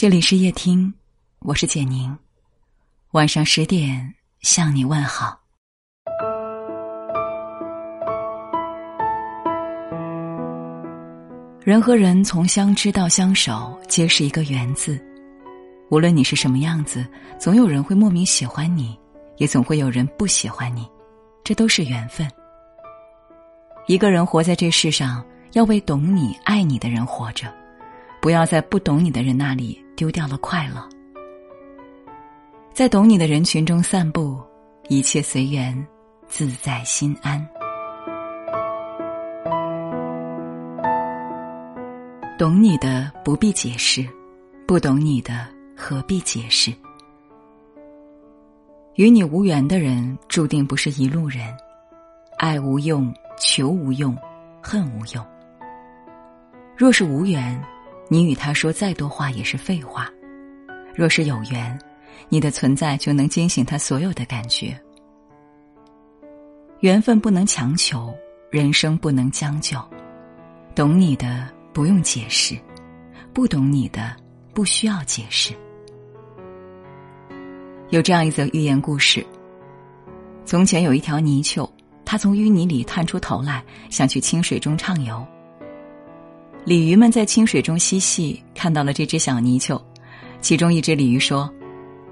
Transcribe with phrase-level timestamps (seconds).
[0.00, 0.94] 这里是夜听，
[1.40, 2.16] 我是简宁。
[3.10, 5.38] 晚上十点向你问好。
[11.62, 14.98] 人和人从相知到相守，皆是一个缘字。
[15.90, 17.06] 无论你是什么样子，
[17.38, 18.98] 总有人会莫名喜欢你，
[19.36, 20.88] 也总会有人不喜欢你，
[21.44, 22.26] 这都是缘分。
[23.86, 25.22] 一个人活在这世上，
[25.52, 27.52] 要为懂你、爱你的人活着，
[28.22, 29.78] 不要在不懂你的人那里。
[30.00, 30.88] 丢掉了快乐，
[32.72, 34.40] 在懂你的人群中散步，
[34.88, 35.86] 一切随缘，
[36.26, 37.38] 自在心安。
[42.38, 44.02] 懂你的不必解释，
[44.66, 45.46] 不懂你的
[45.76, 46.72] 何必解释？
[48.94, 51.54] 与你无缘的人，注定不是一路人。
[52.38, 54.16] 爱无用，求无用，
[54.62, 55.22] 恨无用。
[56.74, 57.62] 若是无缘。
[58.12, 60.10] 你与他说再多话也是废话，
[60.96, 61.78] 若是有缘，
[62.28, 64.76] 你的存在就能惊醒他所有的感觉。
[66.80, 68.12] 缘分不能强求，
[68.50, 69.78] 人生不能将就，
[70.74, 72.58] 懂你的不用解释，
[73.32, 74.16] 不懂你的
[74.52, 75.54] 不需要解释。
[77.90, 79.24] 有这样一则寓言故事：
[80.44, 81.70] 从前有一条泥鳅，
[82.04, 85.24] 它从淤泥里探出头来，想去清水中畅游。
[86.64, 89.82] 鲤鱼们在清水中嬉戏，看到了这只小泥鳅。
[90.40, 91.50] 其中一只鲤鱼说：“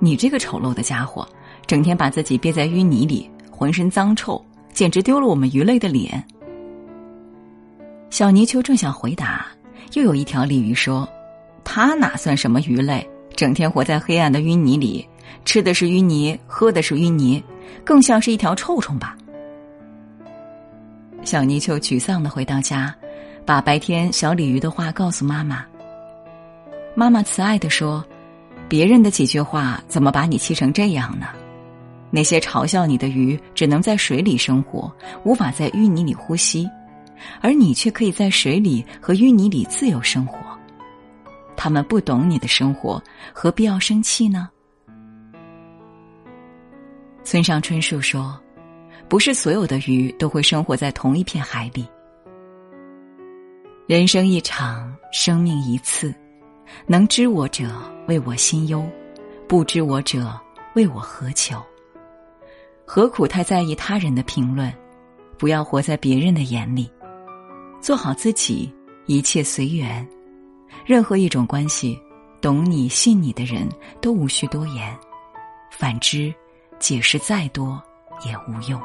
[0.01, 1.27] 你这个丑陋的家伙，
[1.67, 6.23] 整天把自己憋在淤泥里，浑身脏臭，简直丢了我们鱼类的脸。”
[8.11, 9.47] 小泥鳅正想回答，
[9.95, 11.09] 又有一条鲤鱼说
[11.63, 13.09] ：“它哪算什么鱼类？
[13.37, 15.07] 整天活在黑暗的淤泥里，
[15.45, 17.43] 吃的是淤泥，喝的是淤泥，
[17.85, 19.17] 更像是一条臭虫吧。”
[21.23, 22.95] 小泥鳅沮丧的回到家。
[23.49, 25.65] 把白天小鲤鱼的话告诉妈妈。
[26.95, 28.05] 妈妈慈爱的说
[28.69, 31.29] ：“别人的几句话怎么把你气成这样呢？
[32.11, 36.69] 那些嘲笑你的鱼只能在水里生活，无法在淤泥里呼吸，
[37.41, 40.39] 而你却可以在水里和淤泥里自由生活。
[41.57, 44.51] 他们不懂你的生活，何必要生气呢？”
[47.25, 48.39] 村上春树说
[49.09, 51.89] ：“不是所有的鱼都会生活在同一片海里。”
[53.89, 56.15] 人生一场，生命一次，
[56.87, 57.71] 能知我者
[58.07, 58.87] 为我心忧，
[59.49, 60.39] 不知我者
[60.75, 61.59] 为我何求？
[62.85, 64.71] 何苦太在意他人的评论？
[65.39, 66.93] 不要活在别人的眼里，
[67.81, 68.71] 做好自己，
[69.07, 70.07] 一切随缘。
[70.85, 71.99] 任何一种关系，
[72.43, 73.67] 懂你、信你的人
[74.03, 74.95] 都无需多言；
[75.71, 76.31] 反之，
[76.79, 77.83] 解释再多
[78.27, 78.79] 也无用。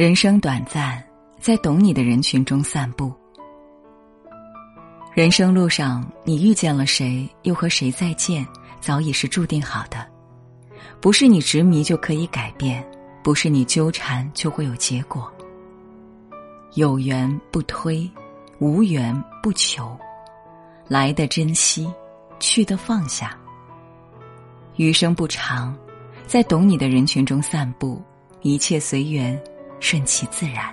[0.00, 1.04] 人生短暂，
[1.38, 3.12] 在懂你的人群中散步。
[5.12, 8.46] 人生路上，你遇见了谁，又和谁再见，
[8.80, 10.06] 早已是注定好的。
[11.02, 12.82] 不是你执迷就可以改变，
[13.22, 15.30] 不是你纠缠就会有结果。
[16.76, 18.10] 有缘不推，
[18.58, 19.94] 无缘不求，
[20.88, 21.92] 来的珍惜，
[22.38, 23.36] 去的放下。
[24.76, 25.76] 余生不长，
[26.26, 28.02] 在懂你的人群中散步，
[28.40, 29.38] 一切随缘。
[29.80, 30.72] 顺其自然。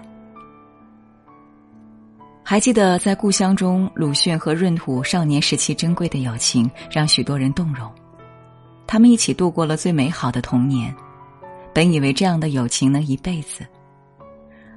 [2.43, 7.91] 还记得在故乡中，鲁迅和闰土少年时期珍贵的友情，让许多人动容。
[8.85, 10.95] 他们一起度过了最美好的童年，
[11.73, 13.65] 本以为这样的友情能一辈子。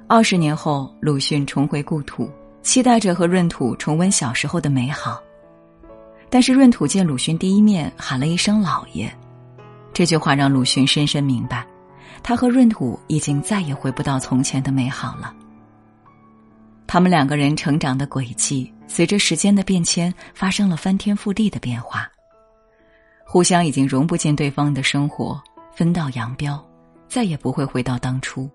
[0.07, 2.29] 二十年后，鲁迅重回故土，
[2.61, 5.23] 期待着和闰土重温小时候的美好。
[6.29, 9.09] 但是闰土见鲁迅第一面，喊了一声“老爷”，
[9.93, 11.65] 这句话让鲁迅深深明白。
[12.23, 15.33] 他和闰土已经再也回不到从前的美好了。
[16.87, 22.09] 他们两个人成长的轨迹，随着时间的变迁，发生了翻天覆地的变化。
[23.25, 25.41] 互相已经融不进对方的生活，
[25.73, 26.61] 分道扬镳，
[27.07, 28.49] 再也不会回到当初。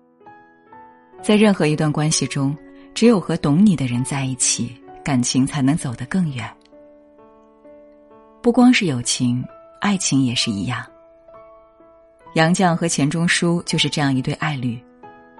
[1.23, 2.55] 在任何一段关系中，
[2.93, 6.47] 只有和懂你的人在一起，感情才能走得更远。
[8.43, 9.43] 不光是友情，
[9.81, 10.85] 爱情也是一样。
[12.33, 14.79] 杨绛和钱钟书就是这样一对爱侣，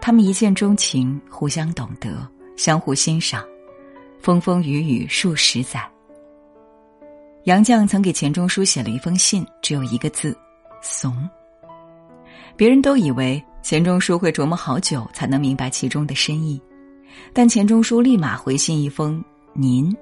[0.02, 3.44] 他们一见钟情，互相懂得，相互欣赏，
[4.20, 5.88] 风风雨雨数十载。
[7.44, 10.36] 杨绛曾给钱钟书写了一封信，只有一个字
[10.82, 11.30] “怂”。
[12.58, 16.60] 别人都以为钱钟书会琢磨好久才能明白其中的深意，
[17.32, 19.24] 但钱钟书立马回信一封
[19.54, 19.96] “您”。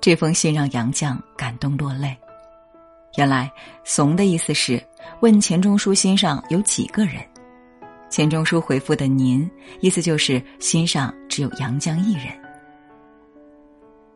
[0.00, 2.16] 这封信让杨绛感动落泪。
[3.16, 3.50] 原来
[3.84, 4.82] “怂”的意思是。
[5.20, 7.22] 问钱钟书心上有几个人？
[8.10, 9.48] 钱钟书回复的“您”，
[9.80, 12.26] 意思就是心上只有杨绛一人。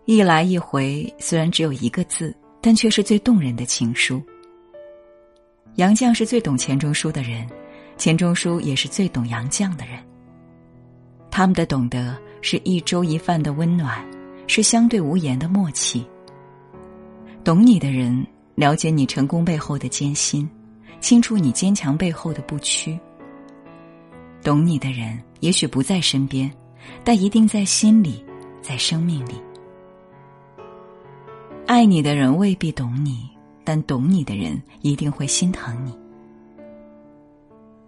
[0.04, 4.22] 一来一回，虽然只有一个字，但却是最动人的情书。
[5.76, 7.46] 杨绛是最懂钱钟书的人，
[7.96, 9.98] 钱钟书也是最懂杨绛的人。
[11.30, 14.04] 他们的懂得是一粥一饭的温暖，
[14.46, 16.06] 是相对无言的默契。
[17.44, 20.48] 懂你的人了解你成功背后的艰辛，
[20.98, 22.98] 清楚你坚强背后的不屈。
[24.42, 26.50] 懂你的人也许不在身边，
[27.04, 28.24] 但一定在心里，
[28.62, 29.34] 在生命里。
[31.66, 33.28] 爱你的人未必懂你，
[33.62, 35.94] 但懂你的人一定会心疼你。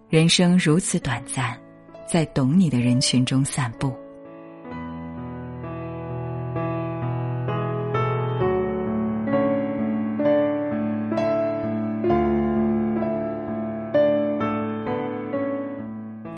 [0.07, 1.59] 人生如此短暂，
[2.07, 3.91] 在懂你的人群中散步。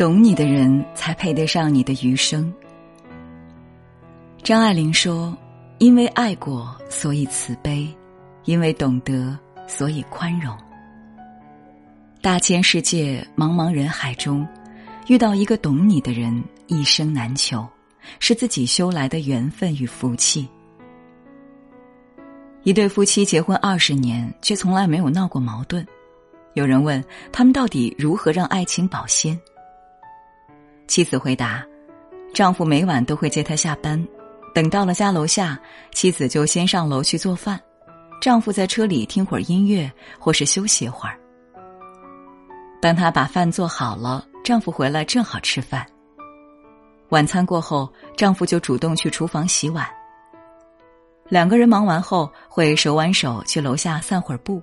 [0.01, 2.51] 懂你的人才配得上你的余生。
[4.41, 5.37] 张爱玲说。
[5.77, 7.87] 因为爱过，所以慈悲；
[8.45, 9.37] 因为懂得，
[9.67, 10.55] 所以宽容。
[12.19, 14.47] 大千世界，茫茫人海中，
[15.07, 17.67] 遇到一个懂你的人，一生难求，
[18.19, 20.47] 是自己修来的缘分与福气。
[22.63, 25.85] 一对夫妻结婚二十年，却从来没有闹过矛盾。
[26.53, 29.39] 有人问他们到底如何让爱情保鲜？
[30.91, 31.65] 妻子回答：
[32.33, 34.05] 丈夫每晚都会接她下班。
[34.53, 35.57] 等到了家楼下，
[35.93, 37.57] 妻子就先上楼去做饭，
[38.19, 39.89] 丈夫在车里听会儿音乐
[40.19, 41.17] 或是休息一会儿。
[42.81, 45.87] 当他把饭做好了，丈夫回来正好吃饭。
[47.07, 49.87] 晚餐过后，丈夫就主动去厨房洗碗。
[51.29, 54.61] 两个人忙完后，会手挽手去楼下散会儿步。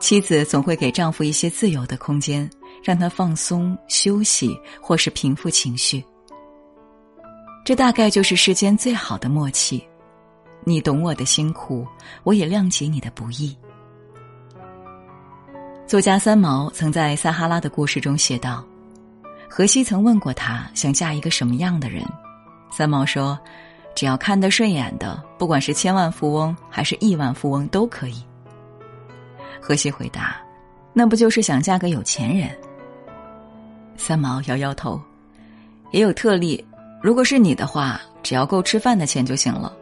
[0.00, 2.50] 妻子总会给丈夫一些自由的空间，
[2.82, 6.04] 让他放松、休息或是平复情绪。
[7.64, 9.86] 这大概就是世间最好的默契，
[10.64, 11.86] 你懂我的辛苦，
[12.24, 13.56] 我也谅解你的不易。
[15.86, 18.64] 作家三毛曾在《撒哈拉的故事》中写道
[19.48, 22.02] ：“荷西曾问过他想嫁一个什么样的人，
[22.70, 23.38] 三毛说
[23.94, 28.24] ：‘只要看得顺眼的，不管是千万富翁还是亿万富翁都可以。’
[29.60, 30.36] 荷西回答
[30.94, 32.50] ：‘那不就是想嫁个有钱人？’
[33.96, 35.00] 三毛摇摇头，
[35.90, 36.64] 也有特例。”
[37.02, 39.76] 如果是你的话，只要够吃饭的钱就行了。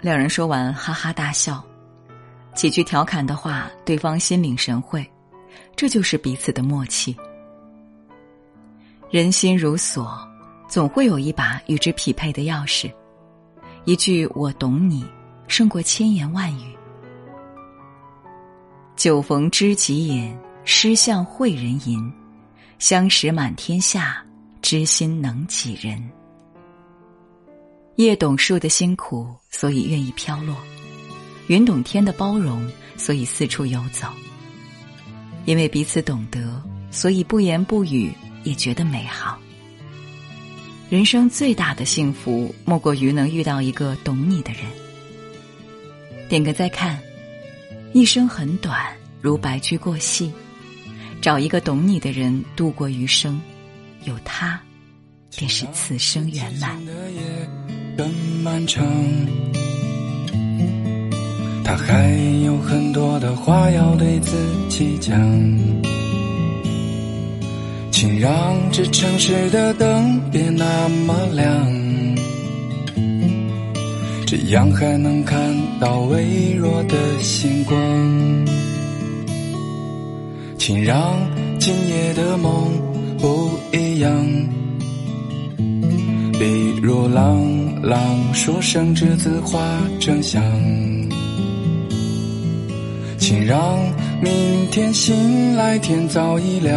[0.00, 1.60] 两人说完，哈哈大笑，
[2.54, 5.04] 几句调侃的话，对方心领神会，
[5.74, 7.16] 这就是彼此的默契。
[9.10, 10.16] 人心如锁，
[10.68, 12.88] 总会有一把与之匹配的钥匙。
[13.84, 15.04] 一句“我懂你”，
[15.48, 16.72] 胜过千言万语。
[18.94, 22.12] 酒逢知己饮，诗向会人吟，
[22.82, 24.20] 相识满天下。
[24.60, 26.02] 知心能几人？
[27.94, 30.56] 叶懂树的辛苦，所以愿意飘落；
[31.46, 34.08] 云懂天的包容，所以四处游走。
[35.44, 38.12] 因为彼此懂得，所以不言不语
[38.42, 39.38] 也觉得美好。
[40.90, 44.62] 人生最大的幸福，莫过于能遇到一个懂你的人。
[46.28, 46.98] 点个再看，
[47.92, 50.32] 一生很短，如白驹过隙，
[51.22, 53.40] 找一个懂你的人度过余生。
[54.04, 54.60] 有他，
[55.36, 56.76] 便是此生圆满。
[57.96, 58.12] 更
[58.42, 58.84] 漫长，
[61.62, 62.10] 他还
[62.44, 64.36] 有很多的话要对自
[64.68, 65.16] 己讲，
[67.92, 71.46] 请让这城市的灯别那么亮，
[74.26, 75.38] 这样还能看
[75.78, 77.76] 到微弱的星光，
[80.64, 81.18] 请让
[81.58, 82.70] 今夜的梦。
[83.18, 84.12] 不一样，
[86.38, 88.00] 比如朗朗
[88.32, 89.60] 书声栀子花
[89.98, 90.40] 正香，
[93.18, 93.76] 请让
[94.20, 94.32] 明
[94.70, 96.72] 天醒来天早已亮，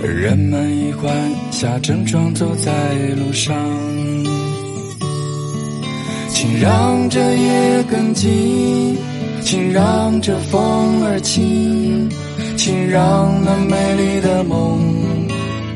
[0.00, 1.14] 人们已换
[1.50, 2.72] 下正装走在
[3.16, 3.54] 路上，
[6.30, 8.96] 请让这夜更静，
[9.44, 12.08] 请让这风儿轻。
[12.56, 14.78] 请让那美丽的梦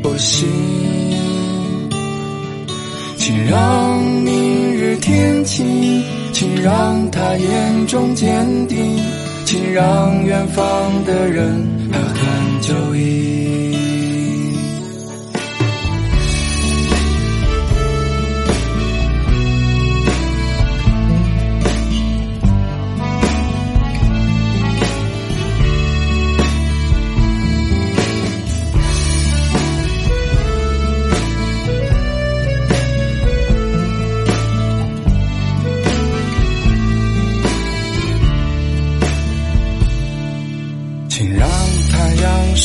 [0.02, 0.46] 不醒，
[3.16, 9.00] 请让明日天晴，请让他眼中坚定，
[9.44, 11.85] 请让远方的人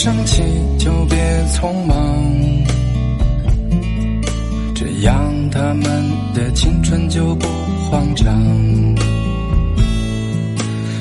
[0.04, 0.42] 生气
[0.80, 1.16] 就别
[1.54, 1.96] 匆忙，
[4.74, 5.86] 这样他们
[6.34, 7.48] 的青春就不
[7.86, 8.26] 慌张。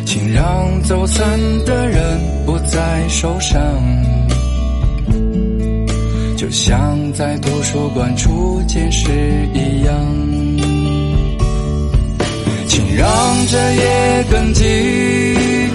[0.04, 1.26] 请让走散
[1.64, 3.58] 的人不再受伤，
[6.36, 9.08] 就像在图书馆初见时
[9.54, 9.96] 一样。
[12.68, 14.66] 请让这夜更静，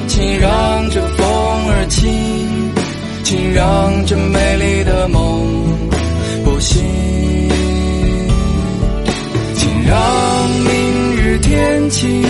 [0.08, 2.14] 请让这风儿轻，
[3.56, 5.24] 让这美丽的梦
[6.44, 6.84] 不醒，
[9.56, 12.22] 请让明日天晴，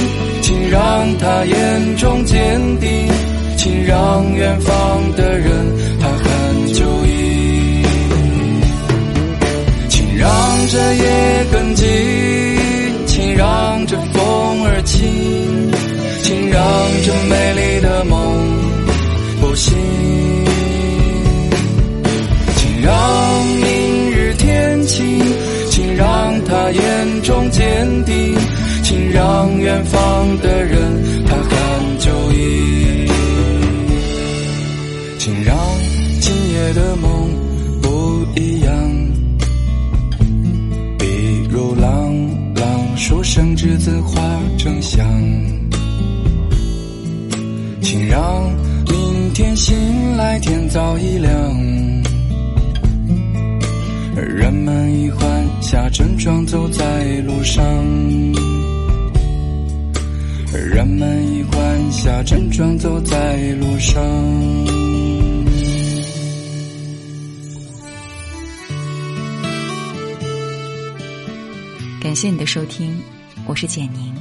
[0.44, 3.12] 请让他眼中坚定，
[3.58, 5.50] 请让远方的人
[6.00, 7.84] 他很久矣，
[9.90, 10.30] 请让
[10.70, 11.88] 这夜更静，
[13.08, 15.72] 请让这风儿轻，
[16.22, 16.62] 请让
[17.04, 18.65] 这美丽的梦。
[27.36, 28.34] 中坚定，
[28.82, 30.80] 请让远方的人
[31.26, 33.06] 他很久矣，
[35.20, 35.54] 请让
[36.22, 37.30] 今夜的梦
[37.82, 38.74] 不一样。
[40.98, 42.16] 比如朗
[42.56, 44.22] 朗书声栀子花
[44.58, 45.06] 正香，
[47.82, 48.50] 请让
[48.88, 51.34] 明天醒来天早已亮，
[54.16, 55.35] 人们已换
[55.68, 57.66] 下正装走在路上，
[60.54, 64.00] 人们衣冠下正装走在路上。
[72.00, 72.96] 感谢你的收听，
[73.48, 74.14] 我是简宁，